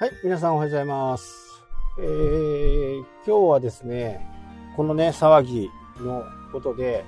[0.00, 1.60] はい、皆さんおはようございます。
[1.98, 4.24] えー、今日はですね、
[4.76, 5.68] このね、騒ぎ
[6.00, 7.04] のことで、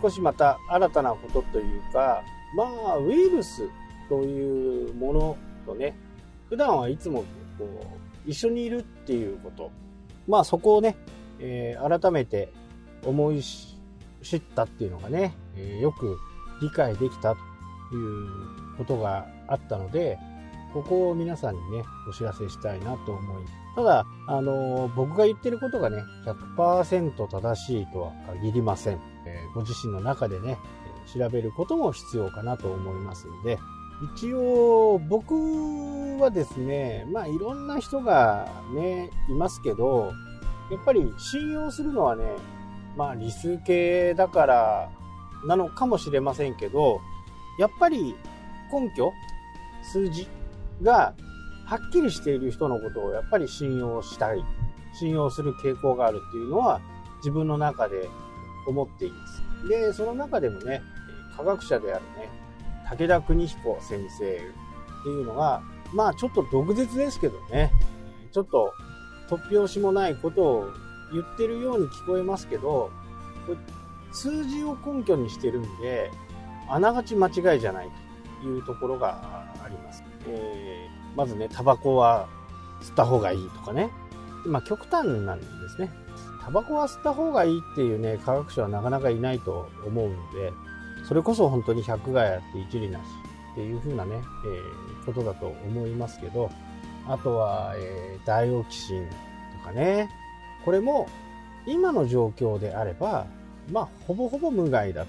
[0.00, 2.22] 少しまた新たなことというか、
[2.56, 3.68] まあ、ウイルス
[4.08, 5.36] というもの
[5.66, 5.96] とね、
[6.48, 7.24] 普段はいつも
[7.58, 7.64] こ
[8.24, 9.72] う一緒にいるっていうこと、
[10.28, 10.94] まあそこをね、
[11.40, 12.52] えー改めて
[13.04, 16.16] 思い知ったっていうのがね、えーよく
[16.62, 20.20] 理解できたということがあったので、
[20.72, 23.54] ここを皆さんにね、お知らせしたいなと思います。
[23.76, 26.02] ただ、あの僕が言ってることがね、
[26.56, 29.00] 100%正しいとは限りません。
[29.26, 30.58] えーご自身の中でね、
[31.12, 33.58] 調べることも必要かなと思いますので、
[34.14, 35.34] 一応、僕
[36.20, 40.12] はですね、まあいろんな人がね、いますけど、
[40.70, 42.24] やっぱり信用するのはね、
[42.96, 44.90] まあ理数系だから
[45.46, 47.00] なのかもしれませんけど、
[47.58, 48.14] やっぱり
[48.72, 49.12] 根拠、
[49.82, 50.28] 数字
[50.82, 51.14] が
[51.64, 54.44] はっきりしている人のことをやっぱり信用したい、
[54.98, 56.80] 信用する傾向があるっていうのは
[57.18, 58.08] 自分の中で
[58.66, 59.42] 思っています。
[59.68, 60.82] で、その中でもね、
[61.36, 62.30] 科学者であるね、
[62.88, 65.62] 武田邦彦先生っていうのが、
[65.92, 67.70] まあちょっと毒舌ですけどね、
[68.32, 68.72] ちょっと
[69.28, 70.70] 突拍子もないことを
[71.12, 72.90] 言ってるように聞こえますけど、
[73.46, 73.58] これ
[74.12, 76.10] 数字を根拠にしてるんで、
[76.68, 77.90] あながち間違いじゃない
[78.42, 79.20] というところが
[79.62, 80.07] あります。
[80.26, 82.28] えーまずね、タバコは
[82.80, 83.90] 吸った方がいいとかね。
[84.46, 85.90] まあ極端なんですね。
[86.44, 90.52] タバコは吸った方がいいっていうね、科学者はなかなかいないと思うんで、
[91.08, 93.02] それこそ本当に百害あって一理なし
[93.52, 96.50] っていう風なね、えーことだと思いますけど、
[97.08, 99.08] あとは、えーダイオキシン
[99.58, 100.08] とかね、
[100.64, 101.08] これも
[101.66, 103.26] 今の状況であれば、
[103.72, 105.06] まあ、ほぼほぼ無害だ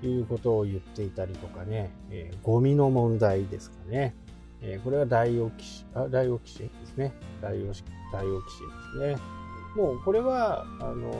[0.00, 4.14] ということを言っていたりとかね、えーゴミの問題ですかね。
[4.62, 7.12] えーこれはダイオキシあダイオキシンですね。
[7.40, 9.38] ダイオシダイオキシンですね。
[9.76, 11.12] もうこれは、あの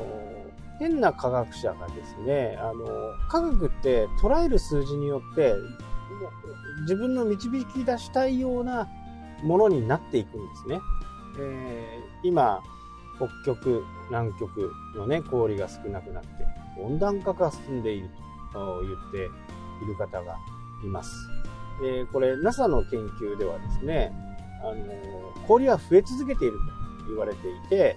[0.78, 2.86] 変な科学者がですね、あの
[3.28, 5.54] 科学って捉える数字によって、
[6.82, 8.88] 自分の導き出したいような
[9.42, 10.80] ものになっていくんですね。
[11.40, 12.60] えー今、
[13.16, 16.28] 北極、南極のね、氷が少なくなって、
[16.80, 18.10] 温暖化が進んでいる
[18.52, 19.18] と言って
[19.84, 20.36] いる方が
[20.84, 21.37] います。
[21.80, 24.12] でこれ NASA の研究ではですね、
[24.62, 24.84] あの
[25.46, 26.54] 氷は増え続けている
[27.00, 27.96] と言われていて、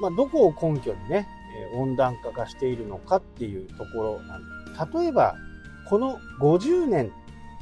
[0.00, 1.28] まあ、どこを根拠にね、
[1.72, 4.98] え温暖化がしているのかっていうところなんです。
[4.98, 5.34] 例えば、
[5.88, 7.12] この50年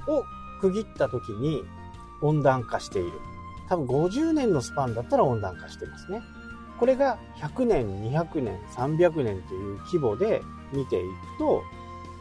[0.09, 0.25] を
[0.61, 1.65] 区切った時に
[2.23, 3.13] 温暖化している。
[3.69, 6.23] 多分50年のスパンだったら温暖化してますね。
[6.79, 10.43] これが100年、200年、300年という規模で
[10.73, 11.63] 見ていくと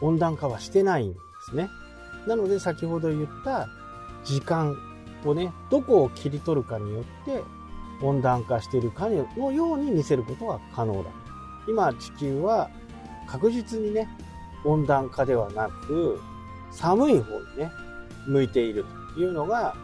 [0.00, 1.18] 温暖化はしてないんで
[1.50, 1.68] すね。
[2.26, 3.68] なので先ほど言った
[4.24, 4.76] 時間
[5.24, 7.42] をね、どこを切り取るかによって
[8.02, 11.10] 温暖化しているかのように見せることが可能だ。
[11.68, 12.70] 今地球は
[13.26, 14.08] 確実にね、
[14.64, 16.20] 温暖化ではなく
[16.70, 17.70] 寒い方にね、
[18.26, 18.84] 向いている
[19.14, 19.74] というのが、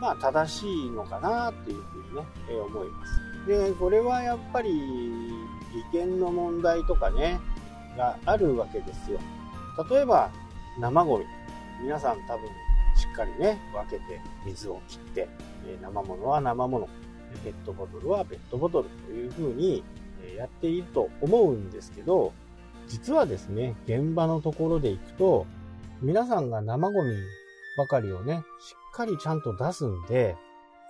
[0.00, 3.46] まあ正しいのかなっていうふうにね、え思います。
[3.46, 5.30] で、これはやっぱり利
[5.92, 7.40] 権の問題とかね、
[7.96, 9.18] があるわけですよ。
[9.90, 10.30] 例えば
[10.78, 11.24] 生ゴミ。
[11.82, 12.48] 皆さん多分
[12.94, 15.28] しっかりね、分けて水を切って、
[15.66, 16.86] えー生物は生物、
[17.42, 19.82] ペットボトルはペットボトルというふうに
[20.24, 22.32] えーやっていると思うんですけど、
[22.88, 25.46] 実はですね、現場のところで行くと、
[26.00, 27.14] 皆さんが生ゴミ
[27.76, 30.36] ばかりをね、しっかりちゃんと出すんで、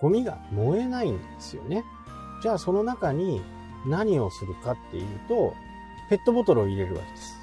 [0.00, 1.84] ゴミが燃えないんですよね。
[2.42, 3.40] じゃあその中に
[3.86, 5.54] 何をするかっていうと、
[6.10, 7.41] ペットボトルを入れるわけです。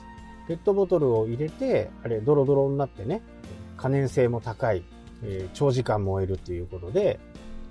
[0.49, 3.21] ペットボトルを入れて、あれ、ドロドロになってね、
[3.77, 4.83] 可燃性も高い、
[5.23, 7.19] えー長時間燃えるということで、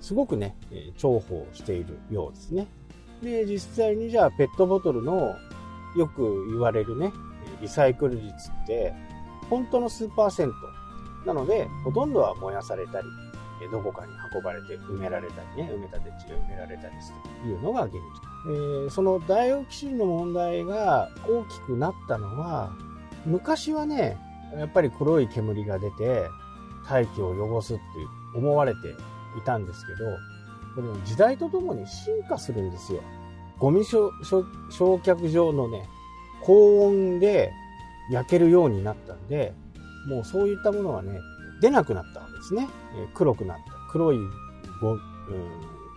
[0.01, 2.69] すごくね、え重宝しているようですね。
[3.21, 5.35] で、実際にじゃあペットボトルの
[5.97, 7.13] よく言われるね、
[7.61, 8.95] リサイクル率って、
[9.51, 10.53] 本当の数パーセン
[11.27, 11.27] ト。
[11.27, 13.09] なので、ほとんどは燃やされたり、
[13.73, 18.28] どこかに運ばれて埋められたりね、埋め立て地で埋められたりするというのが現状。
[18.47, 22.73] えーそのダイオキシンの問題が大きくなったのは、
[23.27, 24.17] 昔はね、
[24.57, 26.29] やっぱり黒い煙が出て、
[26.89, 27.83] 大気を汚すって
[28.35, 30.11] 思われていたんですけど、
[30.75, 33.03] これ時代とともに進化するんですよ。
[33.59, 35.89] ゴミ焼焼焼却場のね、
[36.41, 37.53] 高温で
[38.11, 39.53] 焼けるようになったんで、
[40.09, 41.19] もうそういったものはね、
[41.61, 42.69] 出なくなったわけですね。
[42.97, 43.63] えー黒くなった。
[43.91, 44.19] 黒い
[44.81, 45.01] ご、うん、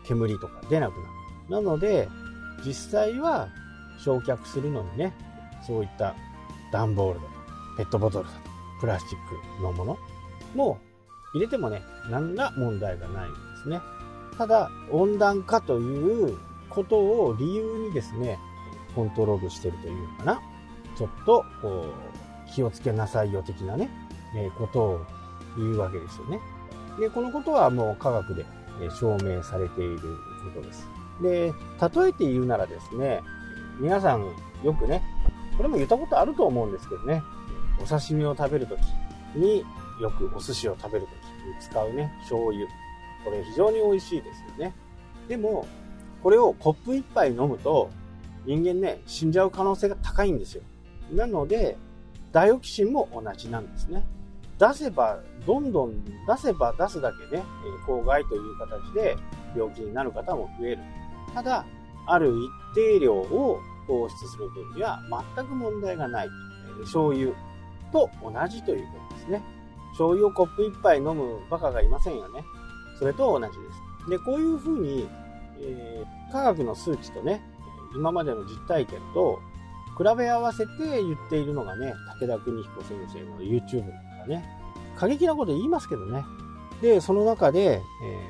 [0.05, 1.03] 煙とか出なくなっ
[1.49, 1.55] た。
[1.55, 2.09] なので、
[2.65, 3.49] 実際は
[3.97, 5.13] 焼却するのにね、
[5.65, 6.15] そういった
[6.71, 7.31] 段ボールだと、
[7.77, 8.39] ペットボトルだと、
[8.79, 9.97] プラスチックのもの
[10.55, 10.79] も
[11.33, 13.79] 入れてもね、何ら問題がないんですね。
[14.37, 16.37] ただ、温暖化という
[16.69, 18.39] ことを理由にですね、
[18.95, 20.41] コントロールしてるというのかな。
[20.97, 21.85] ちょっと、こ
[22.47, 23.89] う、気をつけなさいよ的なね、
[24.35, 25.05] えー、ことを
[25.57, 26.39] 言うわけですよね。
[26.99, 28.45] で、このことはもう科学で
[28.89, 29.99] 証明されている
[30.53, 30.87] ことです。
[31.21, 33.21] で、例えて言うならですね、
[33.79, 34.25] 皆さん
[34.63, 35.01] よくね、
[35.57, 37.21] これも言ったことあると思うんですけどね、
[37.81, 38.79] お刺身を食べるとき
[39.37, 39.63] に
[40.01, 41.15] よくお寿司を食べるとき
[41.47, 42.67] に使うね、醤油。
[43.23, 44.73] これ非常に美味しいですよね。
[45.27, 45.67] でも、
[46.23, 47.89] これをコップ一杯飲むと、
[48.45, 50.63] 人間ね、死んじゃう可能性が高いんですよ。
[51.11, 51.77] なので、
[52.31, 54.03] ダイオキシンも同じなんですね。
[54.57, 57.43] 出せば、どんどん出せば出すだけね、
[57.85, 59.17] 公害という形で
[59.55, 60.79] 病気になる方も増える。
[61.33, 61.65] ただ、
[62.07, 62.33] ある
[62.73, 64.99] 一定量を放出する分には
[65.35, 66.29] 全く問題がない。
[66.81, 67.31] 醤油
[67.91, 69.43] と同じということですね。
[69.91, 72.43] 醤油をコップ一杯飲むバカがいませんよね。
[72.97, 73.53] それと同じで
[74.05, 74.09] す。
[74.09, 75.07] で、こういうふうに、
[75.59, 77.41] えー、科学の数値とね、
[77.95, 79.39] 今までの実体験と
[79.97, 84.43] 比べ合わせて言っているのがね、武田邦彦先生の YouTube とかね、
[84.95, 86.23] 過激なこと言いますけどね。
[86.81, 88.20] で、その中で、え、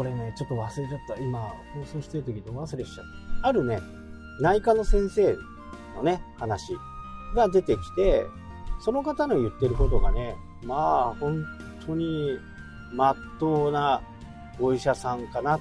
[0.00, 1.22] これね、ちょっと忘れちゃった。
[1.22, 1.40] 今、
[1.74, 3.06] 放送してる時ど忘れしちゃっ
[3.42, 3.48] た。
[3.48, 3.80] あるね、
[4.40, 5.36] 内科の先生
[5.94, 6.72] のね、話
[7.36, 8.24] が出てきて、
[8.82, 11.44] その方の言ってることがね、まあ、本
[11.84, 12.38] 当に、
[12.94, 14.00] まっとうな
[14.58, 15.58] お医者さんかな。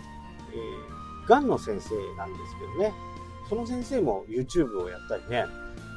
[0.54, 2.94] えー、がんの先生なんですけどね。
[3.50, 5.44] その先生も YouTube をやったりね、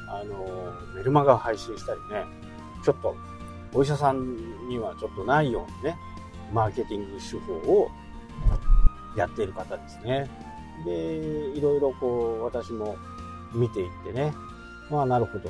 [0.09, 2.25] あの、メルマガを配信したりね、
[2.83, 3.15] ちょっと、
[3.73, 5.97] お医者さんにはちょっとないようなね、
[6.51, 7.89] マーケティング手法を
[9.15, 10.29] やっている方ですね。
[10.85, 11.15] で、
[11.57, 12.95] いろいろこう、私も
[13.53, 14.33] 見ていってね、
[14.89, 15.49] まあ、なるほど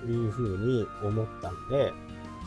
[0.00, 1.92] というふうに思ったんで、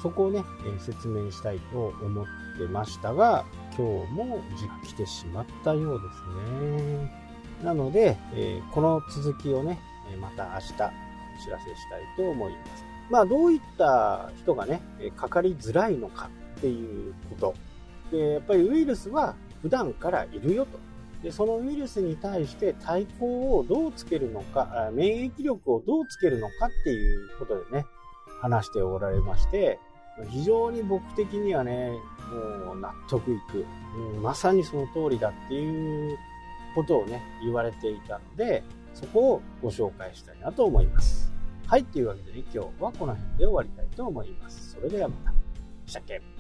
[0.01, 2.25] そこをね、え説明したいと思っ
[2.57, 3.45] てましたが、
[3.77, 7.11] 今日も時が来てしまったようですね。
[7.63, 9.79] なので、えー、この続きをね、
[10.21, 12.85] また明日お知らせしたいと思います。
[13.09, 14.81] まあ、どういった人がね、
[15.15, 17.53] かかりづらいのかっていうこ
[18.11, 18.15] と。
[18.15, 20.79] で、やっぱりウイルスは普段からいるよと。
[21.23, 27.85] で、そのウイルスに対して対抗をどうつけるのか、免疫力をどうつけるのかっていうことでね、
[28.41, 29.79] 話しておられまして、
[30.29, 31.91] 非常に僕的にはね、
[32.65, 33.65] もう納得いく。
[34.15, 36.17] うんまさにその通りだっていう
[36.75, 38.63] ことをね、言われていたので、
[38.93, 41.31] そこをご紹介したいなと思います。
[41.65, 44.71] はい、というわけでね、今日はこの辺で終わりたいと思います。
[44.71, 45.33] それではまた。
[45.87, 46.36] したっけ？